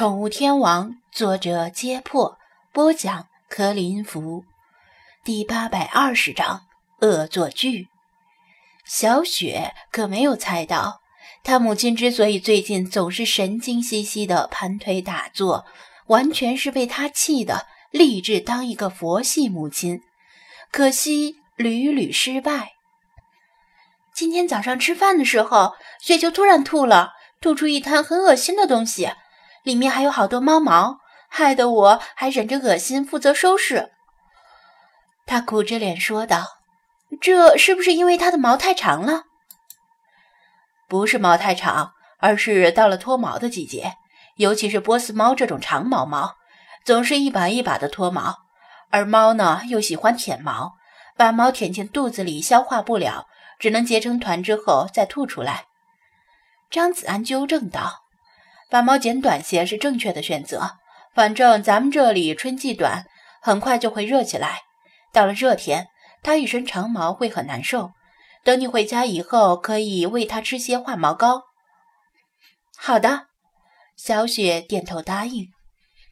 [0.00, 2.38] 宠物天王》，作者：揭破，
[2.72, 4.46] 播讲：柯林福，
[5.22, 6.62] 第八百二十章
[7.02, 7.88] 恶作剧。
[8.86, 11.02] 小雪可没有猜到，
[11.44, 15.66] 她母亲之所以最近总是神经兮兮的盘腿打坐，
[16.06, 20.00] 完全是被她气的，立志当一个佛系母亲。
[20.72, 22.72] 可惜屡屡失败。
[24.14, 29.10] 今天早上吃饭的时候，雪球突然吐了，吐出一滩很恶心的东西。
[29.62, 33.90] 里面还有好多猫毛，害得我还忍着恶心负责收拾。
[35.26, 36.44] 他苦着脸说道
[37.20, 39.24] ：“这是不是因为它的毛太长了
[40.88, 43.94] ？”“不是毛太长，而是到了脱毛的季节，
[44.36, 46.34] 尤其是波斯猫这种长毛猫，
[46.84, 48.38] 总是一把一把的脱毛。
[48.90, 50.72] 而猫呢，又喜欢舔毛，
[51.16, 53.26] 把毛舔进肚子里消化不了，
[53.60, 55.66] 只能结成团之后再吐出来。”
[56.68, 57.99] 张子安纠正道。
[58.70, 60.78] 把毛剪短些是正确的选择。
[61.14, 63.04] 反正咱们这里春季短，
[63.42, 64.60] 很快就会热起来。
[65.12, 65.88] 到了热天，
[66.22, 67.90] 它一身长毛会很难受。
[68.44, 71.42] 等你回家以后，可以喂它吃些化毛膏。
[72.76, 73.26] 好的，
[73.96, 75.48] 小雪点头答应。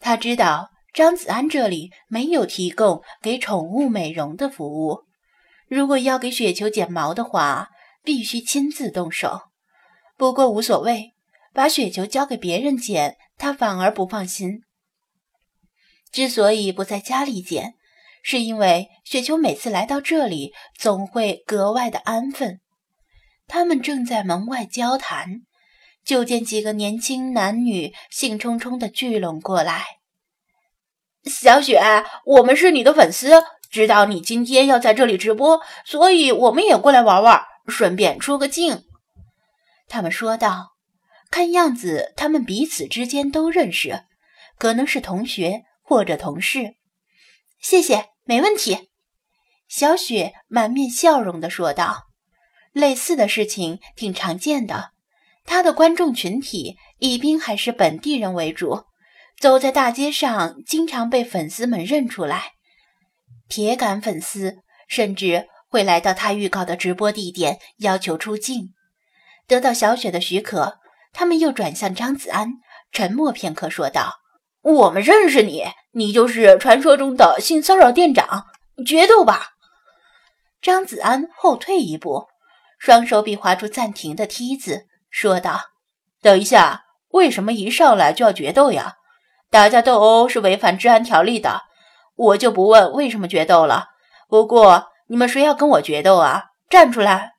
[0.00, 5.04] 她知道张子安这里没有提供给宠物美容的服务。
[5.68, 7.68] 如果要给雪球剪毛的话，
[8.02, 9.42] 必须亲自动手。
[10.16, 11.14] 不过无所谓。
[11.52, 14.62] 把雪球交给别人捡，他反而不放心。
[16.12, 17.74] 之所以不在家里捡，
[18.22, 22.60] 是因为雪球每次来到这里，总会格外的安分。
[23.46, 25.42] 他们正在门外交谈，
[26.04, 29.84] 就见几个年轻男女兴冲冲的聚拢过来。
[31.24, 31.80] 小雪，
[32.24, 38.84] 我们是你的粉丝，知道你今天要在这里直播，所以我们也过来玩玩，顺便出个镜。
[39.88, 40.79] 他们说道。
[41.30, 44.02] 看样子，他们彼此之间都认识，
[44.58, 46.74] 可能是同学或者同事。
[47.60, 48.90] 谢谢，没问题。
[49.68, 52.08] 小雪满面笑容地说道
[52.74, 54.90] ：“类似的事情挺常见的。
[55.44, 58.84] 他的观众群体一般还是本地人为主，
[59.38, 62.54] 走在大街上，经常被粉丝们认出来。
[63.48, 68.74] 铁杆粉丝甚至会来到他预告的直播地点要求出镜。
[69.46, 70.79] 得到小雪的许可。”
[71.12, 72.54] 他们又转向张子安，
[72.92, 74.20] 沉默片刻，说道
[74.62, 78.46] ：“我们认识你，你就是传说中的性骚扰店长，
[78.86, 79.48] 决斗吧！”
[80.62, 82.26] 张子安后退一步，
[82.78, 85.60] 双手比划出暂停的梯子，说道
[86.22, 88.94] ：“等一下，为什么一上来就要决斗呀？
[89.50, 91.62] 打架斗殴是违反治安条例的，
[92.14, 93.88] 我就不问为什么决斗了。
[94.28, 96.44] 不过你们谁要跟我决斗啊？
[96.68, 97.32] 站出来！”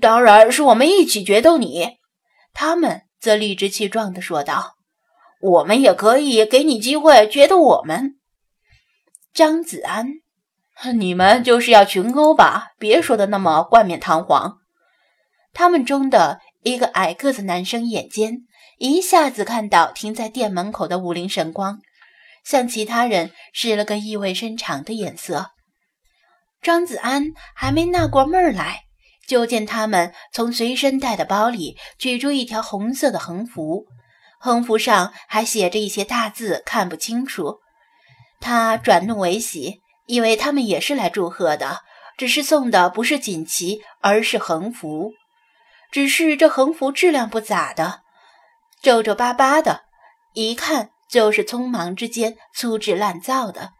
[0.00, 1.98] 当然是我们一起决斗你，
[2.52, 4.74] 他们则理直气壮地说道
[5.40, 8.16] ：“我们也可以给你机会决斗我们。”
[9.32, 10.08] 张子安，
[10.98, 12.72] 你们就是要群殴吧？
[12.78, 14.58] 别说的那么冠冕堂皇。
[15.52, 18.40] 他们中的一个矮个子男生眼尖，
[18.78, 21.78] 一下子看到停在店门口的五灵神光，
[22.44, 25.52] 向其他人使了个意味深长的眼色。
[26.60, 28.85] 张子安还没纳过闷儿来。
[29.26, 33.86] 就见他们从随身带的包里取出一条红色的横幅，
[34.38, 37.58] 横幅上还写着一些大字，看不清楚。
[38.40, 41.80] 他转怒为喜，以为他们也是来祝贺的，
[42.16, 45.12] 只是送的不是锦旗，而是横幅。
[45.90, 48.00] 只是这横幅质量不咋的，
[48.82, 49.82] 皱皱巴巴的，
[50.34, 53.70] 一看就是匆忙之间粗制滥造的。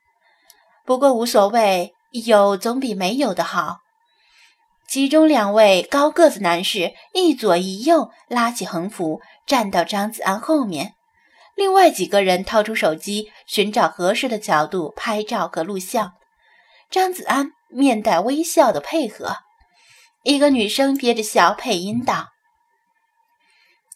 [0.84, 3.80] 不过无所谓，有总比没有的好。
[4.88, 10.94] 其中两位高个子男士一左一右拉起横幅，站到张子安后面。
[11.54, 16.12] 另外几个人掏出手机，寻找合适的角度拍照和录像。
[16.91, 19.38] 张子安面带微笑的配合。
[20.22, 22.35] 一个女生憋着笑配音道。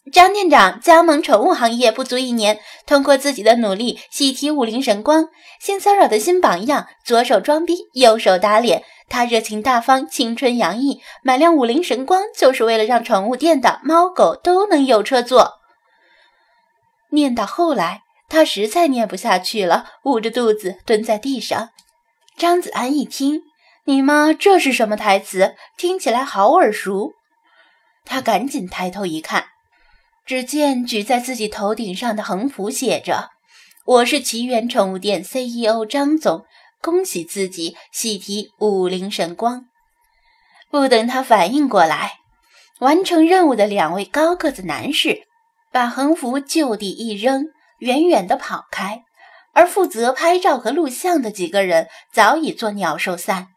[0.09, 5.29] 张店长加盟宠物行业不足一年，通过自己的努力喜提五菱神光，
[5.59, 8.83] 性骚扰的新榜样，左手装逼，右手打脸。
[9.07, 15.59] 他热情大方，青春洋溢，买辆五菱神光就是为了让宠物店的猫狗都能有车坐。
[17.09, 21.69] 念到后来，他实在念不下去了，捂着肚子蹲在地上。
[22.37, 23.41] 张子安一听，
[23.85, 25.55] 你妈这是什么台词？
[25.77, 27.11] 听起来好耳熟。
[28.03, 29.50] 他赶紧抬头一看。
[30.31, 33.31] 只见举在自己头顶上的横幅写着
[33.83, 36.45] ：“我是奇缘宠物店 CEO 张总，
[36.81, 39.65] 恭喜自己喜提五菱神光。”
[40.71, 42.13] 不等他反应过来，
[42.79, 45.23] 完成任务的两位高个子男士
[45.69, 47.47] 把横幅就地一扔，
[47.79, 49.03] 远远地跑开。
[49.51, 53.49] 而负责拍照和录像的几个人早已作鸟兽散。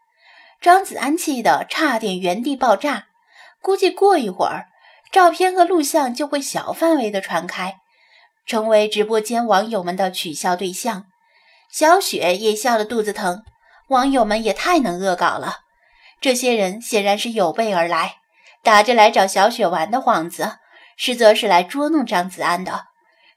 [0.59, 3.05] 张子安气得差点原地爆炸。
[3.61, 4.65] 估计过一会儿，
[5.11, 7.77] 照片和录像就会小范围的传开，
[8.45, 11.05] 成为直播间网友们的取笑对象。
[11.71, 13.43] 小雪也笑得肚子疼，
[13.89, 15.57] 网友们也太能恶搞了。
[16.21, 18.15] 这些人显然是有备而来，
[18.63, 20.57] 打着来找小雪玩的幌子，
[20.97, 22.85] 实则是来捉弄张子安的，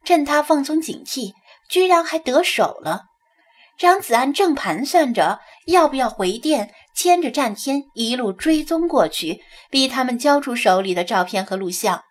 [0.05, 1.32] 趁他放松警惕，
[1.69, 3.06] 居然还得手了。
[3.76, 6.75] 张子安正盘算着要不要回电。
[6.99, 12.03] 牵着战天一路追踪过去，逼他们交出手里的照片和录像。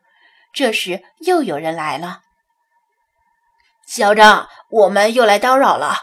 [0.53, 2.21] 这时又有人来了，
[3.85, 5.97] 小张，我们又来叨扰了。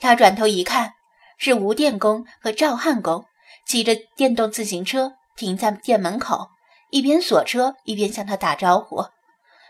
[0.00, 0.94] 他转头一看，
[1.38, 3.24] 是吴电工和赵汉工
[3.64, 6.48] 骑着电动自行车停在店门口，
[6.90, 9.06] 一边锁车一边向他打招呼。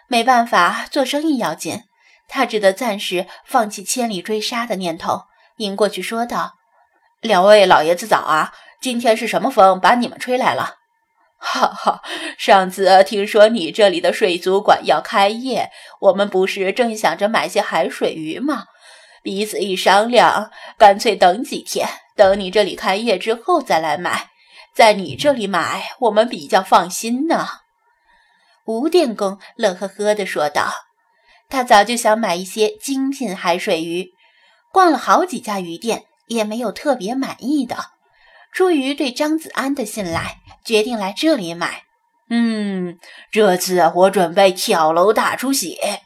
[0.08, 1.82] 没办法，做生意要紧，
[2.28, 5.24] 他只得暂时放弃千里追杀的念头，
[5.58, 6.54] 迎过去说道。
[7.22, 8.52] 两位老爷子早啊！
[8.80, 10.78] 今天是什么风把你们吹来了？
[11.38, 12.02] 哈哈，
[12.36, 15.70] 上次听说你这里的水族馆要开业，
[16.00, 18.64] 我们不是正想着买些海水鱼吗？
[19.22, 24.30] 彼此一商量，干脆等几天，等你这里开业之后再来买。
[24.74, 27.46] 在你这里买，我们比较放心呢。
[28.64, 30.72] 吴电工乐呵呵地说道
[31.48, 34.10] ：“他早就想买一些精品海水鱼，
[34.72, 37.76] 逛了好几家鱼店。”也没有特别满意的，
[38.52, 41.84] 出于对张子安的信赖，决定来这里买。
[42.30, 42.98] 嗯，
[43.30, 46.02] 这次我准备跳楼大出血。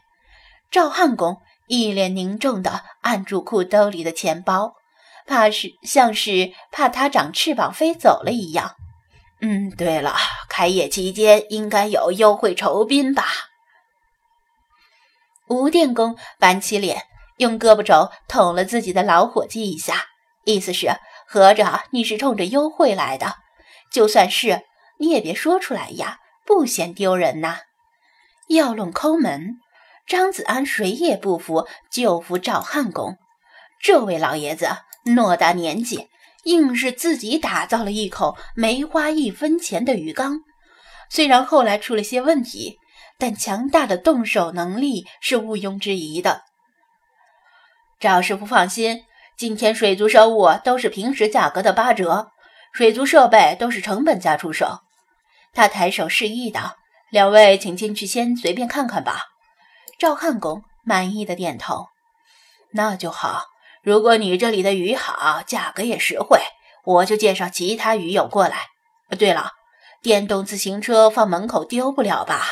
[0.70, 1.36] 赵汉公
[1.68, 4.74] 一脸凝重地按住裤兜里的钱包，
[5.26, 8.74] 怕是像是怕它长翅膀飞走了一样。
[9.40, 10.16] 嗯，对了，
[10.48, 13.26] 开业期间应该有优惠酬宾吧？
[15.48, 17.04] 吴电工板起脸，
[17.36, 20.06] 用胳膊肘捅了自己的老伙计一下。
[20.44, 20.88] 意思是，
[21.26, 23.34] 合着你是冲着优惠来的，
[23.90, 24.62] 就算是
[24.98, 27.58] 你也别说出来呀，不嫌丢人呐。
[28.48, 29.56] 要论抠门，
[30.06, 33.16] 张子安谁也不服，就服赵汉公。
[33.82, 34.68] 这位老爷子
[35.04, 36.08] 偌大年纪，
[36.44, 40.40] 硬是自己打造了一口没花一分钱的鱼缸。
[41.10, 42.78] 虽然后来出了些问题，
[43.18, 46.42] 但强大的动手能力是毋庸置疑的。
[47.98, 49.04] 赵师傅放心。
[49.38, 52.30] 今天水族生物都是平时价格的八折，
[52.72, 54.80] 水族设备都是成本价出售。
[55.54, 56.76] 他抬手示意道
[57.10, 59.24] ：“两位，请进去先随便看看吧。”
[59.98, 61.86] 赵汉公满意的点头
[62.72, 63.44] ：“那就好。
[63.82, 66.38] 如果你这里的鱼好，价格也实惠，
[66.84, 68.66] 我就介绍其他鱼友过来。
[69.18, 69.52] 对了，
[70.02, 72.42] 电动自行车放门口丢不了吧？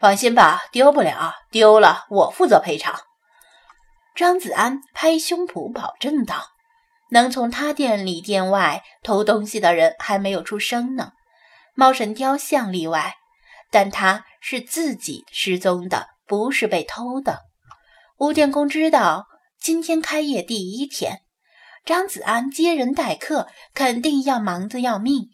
[0.00, 3.00] 放心吧，丢不了，丢了我负责赔偿。”
[4.14, 6.46] 张子安拍胸脯保证道
[7.10, 11.12] ：“能从他店里店外偷东西的人还没有出生呢，
[11.74, 13.14] 猫神雕像例外。
[13.70, 17.42] 但他是自己失踪的，不是被偷的。”
[18.18, 19.26] 吴电工知道
[19.60, 21.20] 今天开业第一天，
[21.84, 25.28] 张子安接人待客肯定要忙得要命，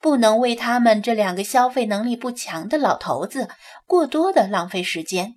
[0.00, 3.48] 不能为他们这两个消费能力不强的老头子
[3.86, 5.36] 过多的浪费时间，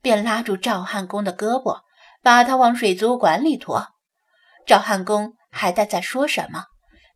[0.00, 1.83] 便拉住赵汉公的胳膊。
[2.24, 3.88] 把他往水族馆里拖，
[4.66, 6.64] 赵汉公还待在说什么，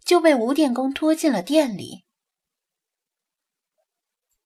[0.04, 2.04] 就被吴电工拖进了店里。